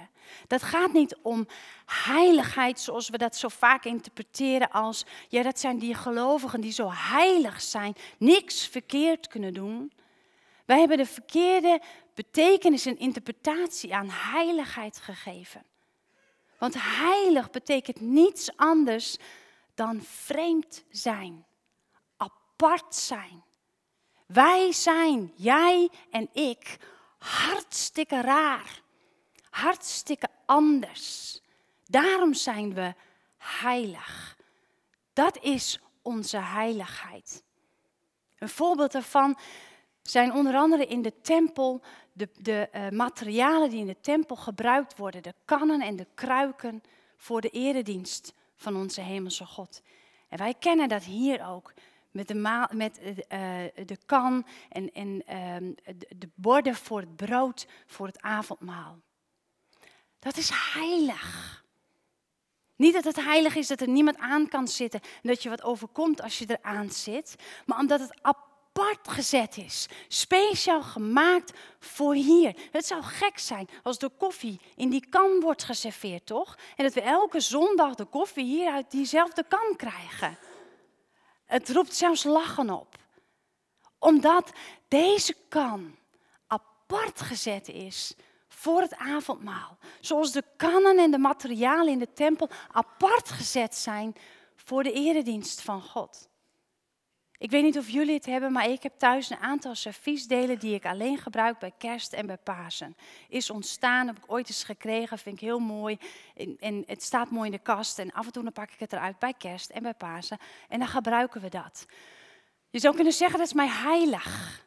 [0.46, 1.46] Dat gaat niet om
[1.86, 6.90] heiligheid zoals we dat zo vaak interpreteren als, ja dat zijn die gelovigen die zo
[6.92, 9.92] heilig zijn, niks verkeerd kunnen doen.
[10.64, 11.80] Wij hebben de verkeerde
[12.14, 15.64] betekenis en interpretatie aan heiligheid gegeven.
[16.58, 19.16] Want heilig betekent niets anders
[19.74, 21.46] dan vreemd zijn,
[22.16, 23.42] apart zijn.
[24.32, 26.78] Wij zijn, jij en ik,
[27.18, 28.82] hartstikke raar,
[29.50, 31.40] hartstikke anders.
[31.86, 32.94] Daarom zijn we
[33.38, 34.36] heilig.
[35.12, 37.42] Dat is onze heiligheid.
[38.38, 39.38] Een voorbeeld daarvan
[40.02, 44.96] zijn onder andere in de tempel de, de uh, materialen die in de tempel gebruikt
[44.96, 46.82] worden, de kannen en de kruiken
[47.16, 49.82] voor de eredienst van onze hemelse God.
[50.28, 51.72] En wij kennen dat hier ook
[52.12, 53.08] met de, met, uh,
[53.86, 55.72] de kan en, en uh,
[56.16, 58.98] de borden voor het brood voor het avondmaal.
[60.18, 61.60] Dat is heilig.
[62.76, 65.62] Niet dat het heilig is dat er niemand aan kan zitten en dat je wat
[65.62, 69.88] overkomt als je eraan zit, maar omdat het apart gezet is.
[70.08, 72.56] Speciaal gemaakt voor hier.
[72.70, 76.58] Het zou gek zijn als de koffie in die kan wordt geserveerd, toch?
[76.76, 80.38] En dat we elke zondag de koffie hier uit diezelfde kan krijgen.
[81.44, 82.96] Het roept zelfs lachen op.
[83.98, 84.52] Omdat
[84.88, 85.96] deze kan
[86.46, 88.14] apart gezet is
[88.48, 89.78] voor het avondmaal.
[90.00, 94.14] Zoals de kannen en de materialen in de tempel apart gezet zijn
[94.56, 96.28] voor de eredienst van God.
[97.42, 100.74] Ik weet niet of jullie het hebben, maar ik heb thuis een aantal serviesdelen die
[100.74, 102.96] ik alleen gebruik bij kerst en bij Pasen.
[103.28, 105.98] Is ontstaan, heb ik ooit eens gekregen, vind ik heel mooi.
[106.34, 108.92] En, en, het staat mooi in de kast en af en toe pak ik het
[108.92, 110.38] eruit bij kerst en bij Pasen.
[110.68, 111.86] En dan gebruiken we dat.
[112.70, 114.64] Je zou kunnen zeggen, dat is mij heilig.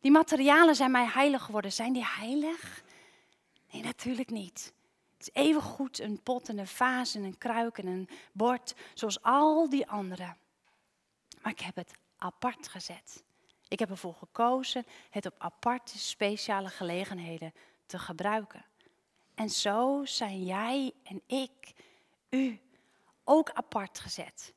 [0.00, 1.72] Die materialen zijn mij heilig geworden.
[1.72, 2.82] Zijn die heilig?
[3.70, 4.72] Nee, natuurlijk niet.
[5.18, 8.74] Het is even goed een pot en een vaas en een kruik en een bord,
[8.94, 10.36] zoals al die anderen.
[11.42, 13.24] Maar ik heb het apart gezet.
[13.68, 17.52] Ik heb ervoor gekozen het op aparte, speciale gelegenheden
[17.86, 18.64] te gebruiken.
[19.34, 21.72] En zo zijn jij en ik,
[22.30, 22.60] u,
[23.24, 24.54] ook apart gezet.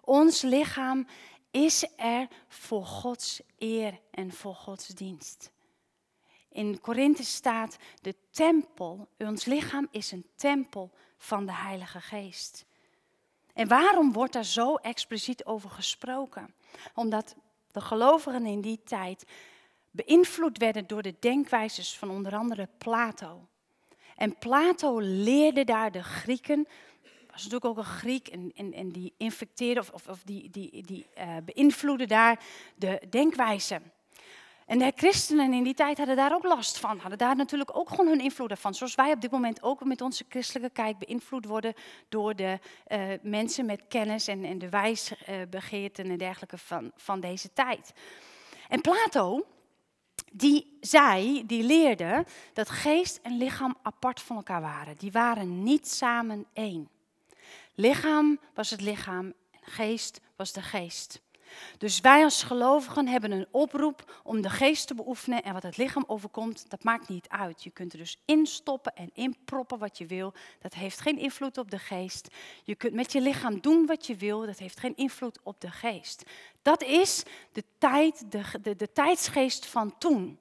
[0.00, 1.06] Ons lichaam
[1.50, 5.50] is er voor Gods eer en voor Gods dienst.
[6.48, 12.64] In Korinthe staat de tempel, ons lichaam is een tempel van de Heilige Geest.
[13.60, 16.54] En waarom wordt daar zo expliciet over gesproken?
[16.94, 17.34] Omdat
[17.72, 19.24] de gelovigen in die tijd
[19.90, 23.46] beïnvloed werden door de denkwijzes van onder andere Plato.
[24.16, 26.68] En Plato leerde daar de Grieken,
[27.30, 30.82] was natuurlijk ook een Griek, en, en, en die infecteerde of, of, of die, die,
[30.82, 32.40] die uh, beïnvloedde daar
[32.76, 33.80] de denkwijze.
[34.70, 37.88] En de christenen in die tijd hadden daar ook last van, hadden daar natuurlijk ook
[37.90, 38.74] gewoon hun invloed van.
[38.74, 41.74] Zoals wij op dit moment ook met onze christelijke kijk beïnvloed worden
[42.08, 47.20] door de uh, mensen met kennis en, en de wijsbegeerten uh, en dergelijke van, van
[47.20, 47.92] deze tijd.
[48.68, 49.46] En Plato,
[50.32, 54.96] die zei, die leerde dat geest en lichaam apart van elkaar waren.
[54.98, 56.88] Die waren niet samen één.
[57.74, 61.20] Lichaam was het lichaam en geest was de geest.
[61.78, 65.76] Dus wij als gelovigen hebben een oproep om de geest te beoefenen en wat het
[65.76, 67.62] lichaam overkomt, dat maakt niet uit.
[67.62, 70.34] Je kunt er dus instoppen en inproppen wat je wil.
[70.58, 72.28] Dat heeft geen invloed op de geest.
[72.64, 74.46] Je kunt met je lichaam doen wat je wil.
[74.46, 76.22] Dat heeft geen invloed op de geest.
[76.62, 80.38] Dat is de, tijd, de, de, de tijdsgeest van toen.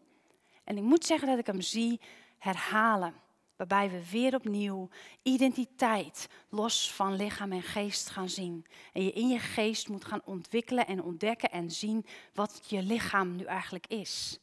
[0.63, 1.99] En ik moet zeggen dat ik hem zie
[2.37, 3.13] herhalen
[3.59, 4.89] waarbij we weer opnieuw
[5.23, 8.65] identiteit los van lichaam en geest gaan zien.
[8.93, 13.35] En je in je geest moet gaan ontwikkelen en ontdekken en zien wat je lichaam
[13.35, 14.39] nu eigenlijk is.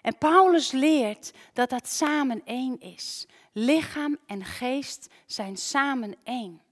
[0.00, 3.26] En Paulus leert dat dat samen één is.
[3.52, 6.62] Lichaam en geest zijn samen één.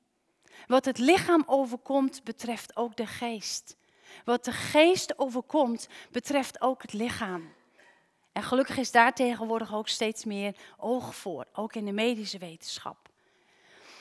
[0.66, 3.76] Wat het lichaam overkomt, betreft ook de geest.
[4.24, 7.52] Wat de geest overkomt, betreft ook het lichaam.
[8.32, 13.08] En gelukkig is daar tegenwoordig ook steeds meer oog voor, ook in de medische wetenschap.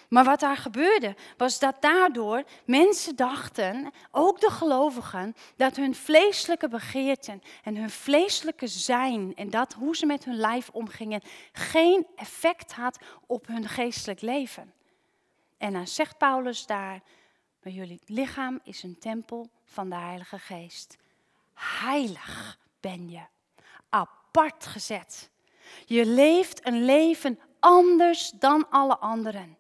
[0.10, 6.68] Maar wat daar gebeurde, was dat daardoor mensen dachten, ook de gelovigen, dat hun vleeselijke
[6.68, 12.74] begeerten en hun vleeselijke zijn en dat hoe ze met hun lijf omgingen, geen effect
[12.74, 14.74] had op hun geestelijk leven.
[15.58, 17.02] En dan zegt Paulus daar,
[17.64, 20.98] maar jullie lichaam is een tempel van de Heilige Geest.
[21.54, 23.22] Heilig ben je
[24.30, 25.30] apart gezet.
[25.86, 29.58] Je leeft een leven anders dan alle anderen.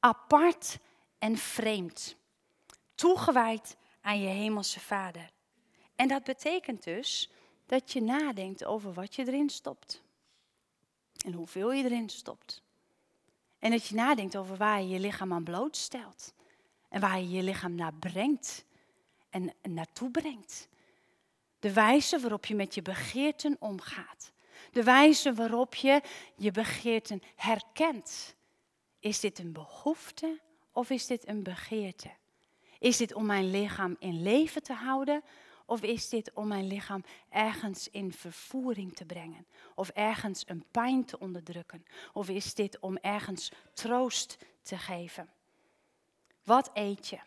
[0.00, 0.78] Apart
[1.18, 2.16] en vreemd.
[2.94, 5.30] Toegewijd aan je hemelse Vader.
[5.94, 7.30] En dat betekent dus
[7.66, 10.02] dat je nadenkt over wat je erin stopt.
[11.24, 12.62] En hoeveel je erin stopt.
[13.58, 16.34] En dat je nadenkt over waar je je lichaam aan blootstelt.
[16.88, 18.64] En waar je je lichaam naar brengt.
[19.30, 20.68] En naartoe brengt.
[21.66, 24.32] De wijze waarop je met je begeerten omgaat.
[24.72, 26.00] De wijze waarop je
[26.36, 28.34] je begeerten herkent.
[29.00, 30.40] Is dit een behoefte
[30.72, 32.10] of is dit een begeerte?
[32.78, 35.22] Is dit om mijn lichaam in leven te houden
[35.64, 39.46] of is dit om mijn lichaam ergens in vervoering te brengen?
[39.74, 41.84] Of ergens een pijn te onderdrukken?
[42.12, 45.30] Of is dit om ergens troost te geven?
[46.44, 47.18] Wat eet je?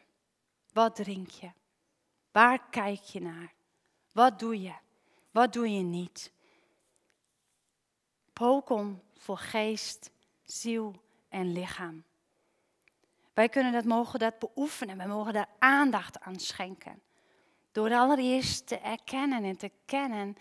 [0.73, 1.51] Wat drink je?
[2.31, 3.57] Waar kijk je naar?
[4.19, 4.73] Wat doe je?
[5.31, 6.31] Wat doe je niet?
[8.33, 10.11] Pokon voor geest,
[10.43, 12.03] ziel en lichaam.
[13.33, 14.97] Wij kunnen dat, mogen dat beoefenen.
[14.97, 17.01] Wij mogen daar aandacht aan schenken.
[17.71, 20.35] Door allereerst te erkennen en te kennen.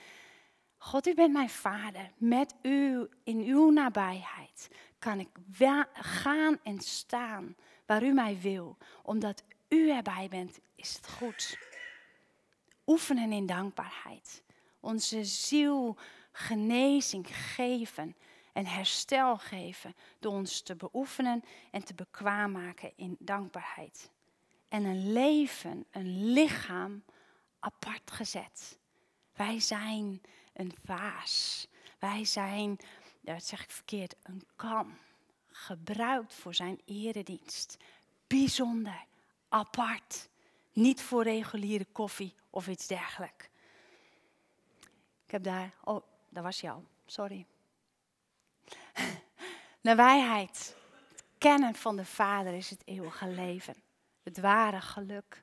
[0.79, 2.11] God, u bent mijn vader.
[2.17, 4.69] Met u, in uw nabijheid,
[4.99, 5.29] kan ik
[5.93, 7.57] gaan en staan
[7.87, 8.77] waar u mij wil.
[9.03, 11.59] Omdat u erbij bent, is het goed.
[12.89, 14.43] Oefenen in dankbaarheid.
[14.81, 15.97] Onze ziel
[16.33, 18.17] genezing geven
[18.53, 24.11] en herstel geven door ons te beoefenen en te bekwaam maken in dankbaarheid.
[24.69, 27.05] En een leven, een lichaam
[27.59, 28.79] apart gezet.
[29.33, 30.21] Wij zijn
[30.53, 31.67] een vaas.
[31.99, 32.77] Wij zijn,
[33.21, 34.99] dat zeg ik verkeerd, een kam.
[35.47, 37.77] Gebruikt voor zijn eredienst.
[38.27, 39.05] Bijzonder,
[39.49, 40.29] apart.
[40.79, 43.49] Niet voor reguliere koffie of iets dergelijks.
[45.25, 47.47] Ik heb daar, oh, dat was jou, sorry.
[49.81, 50.77] Nabijheid.
[51.39, 53.75] Kennen van de Vader is het eeuwige leven.
[54.23, 55.43] Het ware geluk.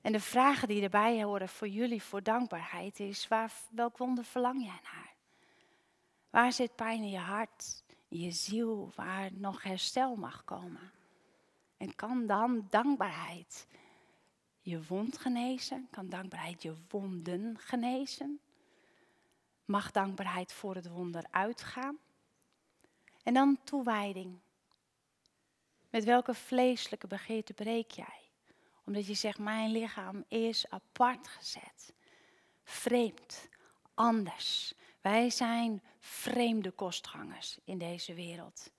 [0.00, 4.62] En de vragen die erbij horen voor jullie voor dankbaarheid is: waar, welk wonder verlang
[4.62, 5.14] jij naar?
[6.30, 10.90] Waar zit pijn in je hart, in je ziel, waar nog herstel mag komen?
[11.80, 13.66] En kan dan dankbaarheid
[14.60, 15.88] je wond genezen?
[15.90, 18.40] Kan dankbaarheid je wonden genezen?
[19.64, 21.98] Mag dankbaarheid voor het wonder uitgaan?
[23.22, 24.38] En dan toewijding.
[25.90, 28.30] Met welke vleeselijke begeerte breek jij?
[28.84, 31.94] Omdat je zegt, mijn lichaam is apart gezet.
[32.64, 33.48] Vreemd,
[33.94, 34.74] anders.
[35.00, 38.70] Wij zijn vreemde kostgangers in deze wereld.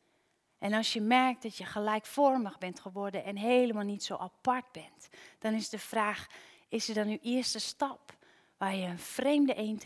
[0.61, 5.09] En als je merkt dat je gelijkvormig bent geworden en helemaal niet zo apart bent,
[5.39, 6.27] dan is de vraag,
[6.67, 8.17] is er dan uw eerste stap
[8.57, 9.85] waar je een vreemde eend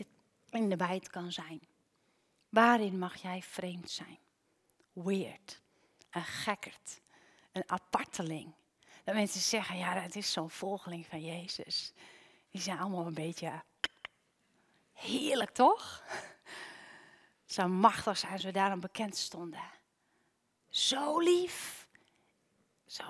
[0.50, 1.60] in de bijt kan zijn?
[2.48, 4.18] Waarin mag jij vreemd zijn?
[4.92, 5.60] Weird,
[6.10, 7.00] een gekkerd,
[7.52, 8.54] een aparteling.
[9.04, 11.92] Dat mensen zeggen, ja, dat is zo'n volgeling van Jezus.
[12.50, 13.62] Die zijn allemaal een beetje
[14.92, 16.02] heerlijk, toch?
[17.44, 19.75] Zo machtig zijn ze daarom bekend stonden.
[20.76, 21.88] Zo lief.
[22.86, 23.04] Zo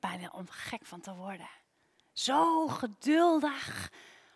[0.00, 1.48] bijna om gek van te worden.
[2.12, 3.92] Zo geduldig.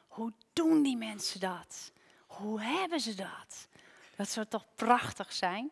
[0.06, 1.92] Hoe doen die mensen dat?
[2.26, 3.68] Hoe hebben ze dat?
[4.16, 5.70] Dat zou toch prachtig zijn?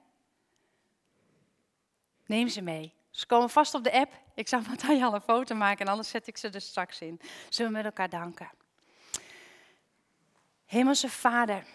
[2.27, 2.95] Neem ze mee.
[3.11, 4.13] Ze komen vast op de app.
[4.35, 7.21] Ik zal met al een foto maken en anders zet ik ze er straks in.
[7.49, 8.51] Zullen we met elkaar danken.
[10.65, 11.67] Hemelse Vader,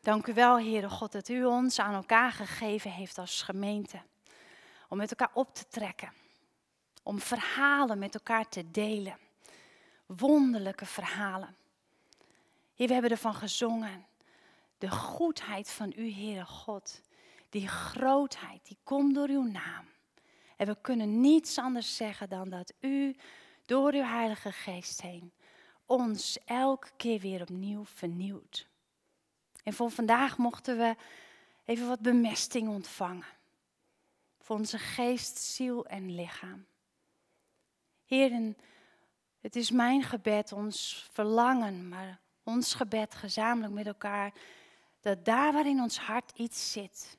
[0.00, 4.02] dank u wel, Heere God, dat u ons aan elkaar gegeven heeft als gemeente.
[4.88, 6.12] Om met elkaar op te trekken.
[7.02, 9.18] Om verhalen met elkaar te delen.
[10.06, 11.56] Wonderlijke verhalen.
[12.74, 14.06] Heer, we hebben ervan gezongen.
[14.78, 17.00] De goedheid van u, Heere God.
[17.48, 19.88] Die grootheid, die komt door uw naam.
[20.56, 23.16] En we kunnen niets anders zeggen dan dat u
[23.66, 25.32] door uw Heilige Geest heen
[25.90, 28.68] ons elke keer weer opnieuw vernieuwt.
[29.70, 30.96] En voor vandaag mochten we
[31.64, 33.26] even wat bemesting ontvangen.
[34.38, 36.66] Voor onze geest, ziel en lichaam.
[38.04, 38.54] Heer,
[39.40, 44.32] het is mijn gebed, ons verlangen, maar ons gebed gezamenlijk met elkaar,
[45.00, 47.18] dat daar waarin ons hart iets zit,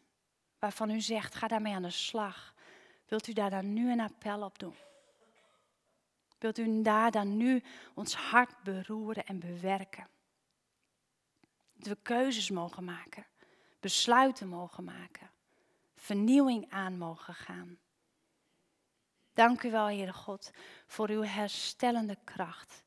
[0.59, 2.53] waarvan u zegt, ga daarmee aan de slag,
[3.07, 4.75] wilt u daar dan nu een appel op doen?
[6.37, 10.07] Wilt u daar dan nu ons hart beroeren en bewerken?
[11.81, 13.25] Dat we keuzes mogen maken,
[13.79, 15.29] besluiten mogen maken,
[15.95, 17.79] vernieuwing aan mogen gaan.
[19.33, 20.51] Dank u wel, Heere God,
[20.87, 22.83] voor uw herstellende kracht,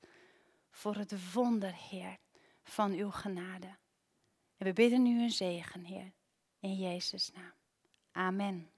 [0.70, 2.18] voor het wonder, Heer,
[2.62, 3.76] van uw genade.
[4.56, 6.12] En we bidden u een zegen, Heer,
[6.60, 7.52] in Jezus' naam.
[8.12, 8.73] Amen.